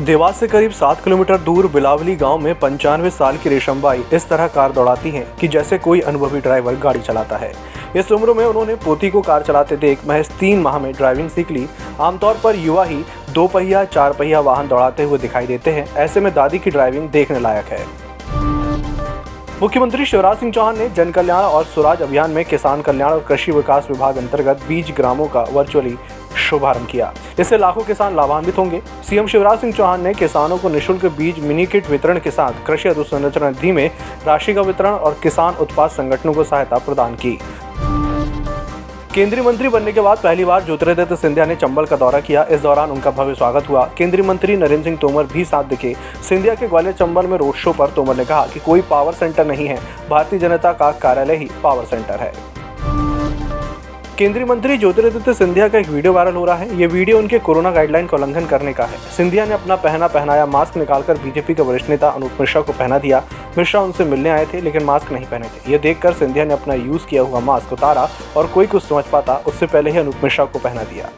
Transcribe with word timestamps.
देवास 0.00 0.36
से 0.40 0.46
करीब 0.48 0.70
सात 0.70 1.02
किलोमीटर 1.04 1.38
दूर 1.38 1.66
बिलावली 1.66 2.14
गाँव 2.16 2.38
में 2.38 2.58
पंचानवे 2.58 3.10
साल 3.10 3.36
की 3.36 3.48
रेशमबाई 3.48 4.02
इस 4.12 4.28
तरह 4.28 4.46
कार 4.46 4.72
दौड़ाती 4.72 5.10
हैं 5.10 5.24
कि 5.36 5.48
जैसे 5.48 5.78
कोई 5.78 6.00
अनुभवी 6.00 6.40
ड्राइवर 6.40 6.74
गाड़ी 6.74 7.00
चलाता 7.00 7.36
है। 7.36 7.52
इस 7.96 8.12
उम्र 8.12 8.32
में 8.32 8.44
उन्होंने 8.44 8.74
पोती 8.74 9.10
को 9.10 9.20
कार 9.20 9.42
चलाते 9.42 9.76
देख 9.76 10.06
महज 10.08 10.30
तीन 10.40 10.60
माह 10.60 10.78
में 10.78 10.92
ड्राइविंग 10.92 11.30
सीख 11.30 11.50
ली। 11.50 11.66
आमतौर 12.00 12.40
पर 12.44 12.56
युवा 12.56 12.84
ही 12.84 13.02
दो 13.30 13.46
पहिया, 13.46 13.84
चार 13.84 14.12
पहिया 14.12 14.40
वाहन 14.40 14.68
दौड़ाते 14.68 15.02
हुए 15.02 15.18
दिखाई 15.18 15.46
देते 15.46 15.70
हैं। 15.70 15.86
ऐसे 15.96 16.20
में 16.20 16.32
दादी 16.34 16.58
की 16.58 16.70
ड्राइविंग 16.70 17.08
देखने 17.10 17.40
लायक 17.40 17.64
है। 17.64 17.86
मुख्यमंत्री 19.60 20.04
शिवराज 20.06 20.36
सिंह 20.36 20.52
चौहान 20.52 20.78
ने 20.78 20.88
जन 20.88 21.10
कल्याण 21.10 21.42
और 21.42 21.64
स्वराज 21.64 22.02
अभियान 22.02 22.30
में 22.30 22.44
किसान 22.44 22.82
कल्याण 22.82 23.12
और 23.12 23.24
कृषि 23.28 23.52
विकास 23.52 23.86
विभाग 23.90 24.16
अंतर्गत 24.16 24.60
बीज 24.68 24.92
ग्रामों 24.96 25.26
का 25.26 25.42
वर्चुअली 25.52 25.96
शुभारंभ 26.38 26.86
किया। 26.86 27.12
इससे 27.38 27.58
लाखों 27.58 27.82
किसान 27.82 28.16
लाभान्वित 28.16 28.58
होंगे। 28.58 28.82
सीएम 29.08 29.26
शिवराज 29.26 29.58
सिंह 29.58 29.72
चौहान 29.72 30.02
ने 30.02 30.14
किसानों 30.14 30.58
को 30.58 30.68
निशुल्क 30.68 31.06
बीज 31.18 31.38
मिनी 31.38 31.66
किट 31.66 31.90
वितरण 31.90 32.18
के 32.18 32.30
साथ 32.30 32.66
कृषि 32.66 32.88
अधोसंरचना 32.88 33.50
निधि 33.50 33.72
में 33.72 33.90
राशि 34.26 34.54
का 34.54 34.62
वितरण 34.62 34.90
और 34.90 35.18
किसान 35.22 35.54
उत्पाद 35.54 35.90
संगठनों 35.90 36.34
को 36.34 36.44
सहायता 36.44 36.78
प्रदान 36.78 37.14
की। 37.16 37.38
केंद्रीय 39.14 39.42
मंत्री 39.44 39.68
बनने 39.68 39.92
के 39.92 40.00
बाद 40.00 40.18
पहली 40.18 40.44
बार 40.44 40.64
ज्योतिरादित्य 40.64 41.16
सिंधिया 41.16 41.44
ने 41.46 41.54
चंबल 41.56 41.84
का 41.84 41.96
दौरा 41.96 42.18
किया। 42.20 42.42
इस 42.44 42.60
दौरान 42.60 42.90
उनका 42.90 43.10
भव्य 43.10 43.34
स्वागत 43.34 43.68
हुआ। 43.68 43.84
केंद्रीय 43.98 44.26
मंत्री 44.26 44.56
नरेंद्र 44.56 44.84
सिंह 44.84 44.96
तोमर 44.96 45.24
भी 45.24 45.44
साथ 45.44 45.64
दिखे। 45.64 45.94
सिंधिया 46.28 46.54
के 46.54 46.68
ग्वालियर 46.68 46.94
चंबल 46.94 47.26
में 47.26 47.36
रोड 47.38 47.54
शो 47.54 47.72
पर 47.72 47.90
तोमर 47.90 48.16
ने 48.16 48.24
कहा 48.24 48.46
कि 48.46 48.60
कोई 48.60 48.80
पावर 48.80 49.12
सेंटर 49.12 49.46
नहीं 49.46 49.66
है। 49.66 49.78
भारतीय 50.10 50.38
जनता 50.38 50.72
का 50.72 50.90
कार्यालय 50.92 51.36
ही 51.36 51.48
पावर 51.62 51.84
सेंटर 51.84 52.20
है। 52.20 52.32
केंद्रीय 54.18 54.44
मंत्री 54.44 54.76
ज्योतिरादित्य 54.78 55.32
सिंधिया 55.34 55.66
का 55.68 55.78
एक 55.78 55.88
वीडियो 55.88 56.12
वायरल 56.12 56.34
हो 56.34 56.44
रहा 56.44 56.56
है। 56.56 56.78
ये 56.78 56.86
वीडियो 56.86 57.18
उनके 57.18 57.38
कोरोना 57.38 57.70
गाइडलाइन 57.70 58.06
का 58.06 58.16
उल्लंघन 58.16 58.46
करने 58.46 58.72
का 58.72 58.84
है। 58.84 58.98
सिंधिया 59.16 59.44
ने 59.46 59.54
अपना 59.54 59.76
पहना 59.76 60.06
पहनाया, 60.06 60.46
मास्क 60.46 60.76
निकालकर 60.76 61.18
बीजेपी 61.18 61.54
के 61.54 61.62
वरिष्ठ 61.62 61.90
नेता 61.90 62.08
अनूप 62.08 62.40
मिश्रा 62.40 62.62
को 62.62 62.72
पहना 62.72 62.98
दिया। 62.98 63.22
मिश्रा 63.58 63.80
उनसे 63.80 64.04
मिलने 64.04 64.30
आए 64.30 64.46
थे, 64.46 64.60
लेकिन 64.60 64.84
मास्क 64.84 65.12
नहीं 65.12 65.26
पहने 65.26 65.46
थे। 65.46 65.72
ये 65.72 65.78
देखकर 65.78 66.12
सिंधिया 66.12 66.44
ने 66.44 66.54
अपना 66.54 66.74
यूज़ 66.74 67.06
किया 67.06 67.22
हुआ 67.22 67.40
मास्क 67.40 67.72
उतारा 67.72 68.08
और 68.36 68.46
कोई 68.46 68.66
कुछ 68.66 68.82
समझ 68.82 69.04
पाता, 69.04 69.42
उससे 69.46 69.66
पहले 69.66 69.90
ही 69.90 69.98
अनूप 69.98 70.24
मिश्रा 70.24 70.44
को 70.44 70.58
पहना 70.58 70.82
दिया। 70.84 71.10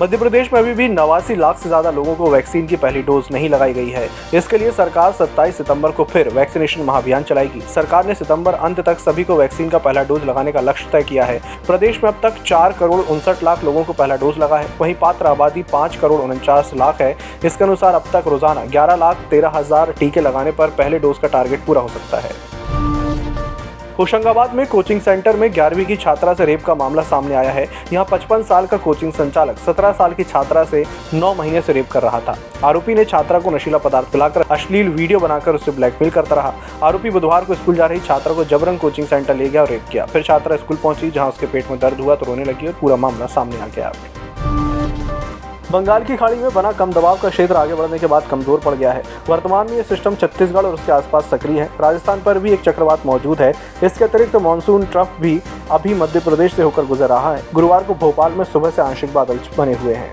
मध्य 0.00 0.16
प्रदेश 0.16 0.52
में 0.52 0.58
अभी 0.60 0.72
भी 0.74 0.86
नवासी 0.88 1.34
लाख 1.36 1.58
से 1.58 1.68
ज़्यादा 1.68 1.90
लोगों 1.90 2.14
को 2.16 2.30
वैक्सीन 2.30 2.66
की 2.66 2.76
पहली 2.76 3.00
डोज 3.02 3.24
नहीं 3.32 3.48
लगाई 3.48 3.72
गई 3.72 3.88
है। 3.88 4.08
इसके 4.34 4.58
लिए 4.58 4.70
सरकार 4.72 5.12
27 5.12 5.56
सितंबर 5.56 5.90
को 5.90 6.04
फिर 6.04 6.28
वैक्सीनेशन 6.28 6.82
महाअभियान 6.82 7.22
चलाएगी। 7.22 7.60
सरकार 7.74 8.06
ने 8.06 8.14
सितंबर 8.14 8.54
अंत 8.54 8.80
तक 8.80 8.98
सभी 8.98 9.24
को 9.24 9.36
वैक्सीन 9.36 9.68
का 9.68 9.78
पहला 9.78 10.02
डोज 10.02 10.24
लगाने 10.24 10.52
का 10.52 10.60
लक्ष्य 10.60 10.88
तय 10.92 11.02
किया 11.02 11.24
है। 11.24 11.38
प्रदेश 11.66 12.00
में 12.04 12.10
अब 12.10 12.20
तक 12.22 12.42
चार 12.42 12.72
करोड़ 12.72 13.00
उनसठ 13.02 13.42
लाख 13.44 13.64
लोगों 13.64 13.82
को 13.84 13.92
पहला 13.92 14.16
डोज 14.16 14.38
लगा 14.38 14.58
है। 14.58 14.68
वहीं 14.80 14.94
पात्र 14.94 15.26
आबादी 15.26 15.62
पाँच 15.72 15.96
करोड़ 15.96 16.20
उनचास 16.20 16.70
लाख 16.76 17.00
है। 17.00 17.16
इसके 17.44 17.64
अनुसार 17.64 17.94
अब 17.94 18.04
तक 18.12 18.28
रोज़ाना 18.28 18.64
ग्यारह 18.66 18.96
लाख 18.96 19.26
तेरह 19.30 19.52
हज़ार 19.54 19.92
टीके 19.98 20.20
लगाने 20.20 20.52
पर 20.52 20.70
पहले 20.78 20.98
डोज 20.98 21.18
का 21.18 21.28
टारगेट 21.28 21.64
पूरा 21.66 21.80
हो 21.80 21.88
सकता 21.88 22.20
है। 22.20 22.49
होशंगाबाद 24.00 24.52
में 24.54 24.64
कोचिंग 24.66 25.00
सेंटर 25.00 25.36
में 25.36 25.52
ग्यारहवीं 25.54 25.84
की 25.86 25.96
छात्रा 25.96 26.32
से 26.34 26.44
रेप 26.44 26.62
का 26.64 26.74
मामला 26.74 27.02
सामने 27.02 27.34
आया 27.34 27.50
है। 27.52 27.66
यहाँ 27.92 28.04
पचपन 28.10 28.42
साल 28.42 28.66
का 28.66 28.76
कोचिंग 28.76 29.12
संचालक 29.12 29.58
सत्रह 29.58 29.92
साल 29.92 30.12
की 30.14 30.24
छात्रा 30.24 30.62
से 30.64 30.84
नौ 31.14 31.32
महीने 31.34 31.60
से 31.62 31.72
रेप 31.72 31.88
कर 31.92 32.02
रहा 32.02 32.20
था। 32.20 32.36
आरोपी 32.64 32.94
ने 32.94 33.04
छात्रा 33.04 33.38
को 33.38 33.50
नशीला 33.50 33.78
पदार्थ 33.78 34.12
पिलाकर 34.12 34.44
अश्लील 34.50 34.88
वीडियो 34.90 35.18
बनाकर 35.18 35.54
उसे 35.54 35.72
ब्लैकमेल 35.72 36.10
करता 36.10 36.36
रहा। 36.36 36.52
आरोपी 36.82 37.10
बुधवार 37.10 37.44
को 37.44 37.54
स्कूल 37.54 37.74
जा 37.74 37.86
रही 37.86 38.00
छात्रा 38.00 38.34
को 38.34 38.44
जबरंग 38.46 38.78
कोचिंग 38.78 39.06
सेंटर 39.06 39.34
ले 39.34 39.48
गया 39.48 39.62
और 39.62 39.68
रेप 39.68 39.82
किया। 39.92 40.06
फिर 40.06 40.22
छात्रा 40.22 40.56
स्कूल 40.56 40.76
पहुँची, 40.76 41.10
जहाँ 41.10 41.28
उसके 41.28 41.46
पेट 41.46 41.70
में 41.70 41.78
दर्द 41.80 42.00
हुआ 42.00 42.14
तो 42.14 42.26
रोने 42.26 42.44
लगी 42.44 42.66
और 42.66 42.76
पूरा 42.80 42.96
मामला 42.98 43.26
सामने 43.28 43.60
आ 43.60 43.66
गया। 43.68 43.92
बंगाल 45.70 46.04
की 46.04 46.16
खाड़ी 46.16 46.36
में 46.36 46.52
बना 46.52 46.70
कम 46.72 46.92
दबाव 46.92 47.18
का 47.18 47.28
क्षेत्र 47.28 47.56
आगे 47.56 47.74
बढ़ने 47.74 47.98
के 47.98 48.06
बाद 48.06 48.26
कमज़ोर 48.30 48.60
पड़ 48.60 48.74
गया 48.74 48.92
है। 48.92 49.02
वर्तमान 49.28 49.66
में 49.66 49.76
ये 49.76 49.82
सिस्टम 49.82 50.14
छत्तीसगढ़ 50.14 50.66
और 50.66 50.74
उसके 50.74 50.92
आसपास 50.92 51.28
सक्रिय 51.30 51.60
है। 51.60 51.68
राजस्थान 51.80 52.22
पर 52.22 52.38
भी 52.38 52.52
एक 52.52 52.60
चक्रवात 52.60 53.06
मौजूद 53.06 53.40
है। 53.40 53.52
इसके 53.84 54.04
अतिरिक्त 54.04 54.32
तो 54.32 54.40
मानसून 54.40 54.84
ट्रफ 54.86 55.16
भी 55.20 55.40
अभी 55.70 55.94
मध्य 55.94 56.20
प्रदेश 56.20 56.54
से 56.54 56.62
होकर 56.62 56.86
गुजर 56.86 57.08
रहा 57.08 57.34
है। 57.34 57.42
गुरुवार 57.54 57.84
को 57.84 57.94
भोपाल 57.96 58.32
में 58.32 58.44
सुबह 58.46 58.70
से 58.70 58.82
आंशिक 58.82 59.12
बादल 59.14 59.38
बने 59.58 59.74
हुए 59.74 59.94
हैं। 59.94 60.12